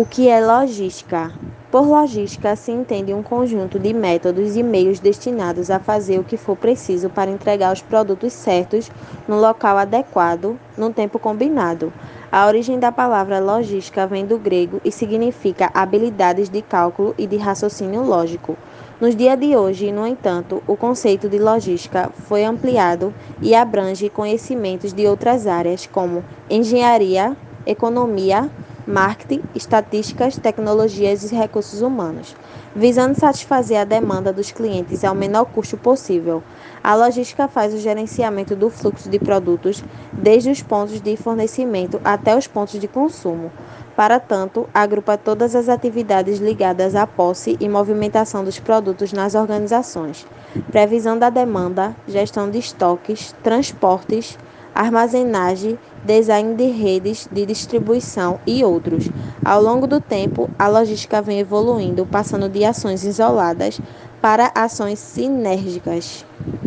[0.00, 1.30] O que é logística?
[1.70, 6.38] Por logística se entende um conjunto de métodos e meios destinados a fazer o que
[6.38, 8.90] for preciso para entregar os produtos certos
[9.28, 11.92] no local adequado, no tempo combinado.
[12.32, 17.36] A origem da palavra logística vem do grego e significa habilidades de cálculo e de
[17.36, 18.56] raciocínio lógico.
[18.98, 23.12] Nos dias de hoje, no entanto, o conceito de logística foi ampliado
[23.42, 27.36] e abrange conhecimentos de outras áreas como engenharia,
[27.66, 28.48] economia,
[28.90, 32.34] marketing, estatísticas, tecnologias e recursos humanos,
[32.74, 36.42] visando satisfazer a demanda dos clientes ao menor custo possível.
[36.82, 42.36] A logística faz o gerenciamento do fluxo de produtos desde os pontos de fornecimento até
[42.36, 43.52] os pontos de consumo.
[43.94, 50.26] Para tanto, agrupa todas as atividades ligadas à posse e movimentação dos produtos nas organizações,
[50.70, 54.38] previsão da demanda, gestão de estoques, transportes,
[54.80, 59.10] armazenagem, design de redes de distribuição e outros.
[59.44, 63.78] Ao longo do tempo, a logística vem evoluindo, passando de ações isoladas
[64.22, 66.24] para ações sinérgicas.